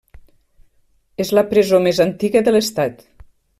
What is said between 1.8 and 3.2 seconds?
més antiga de l'estat.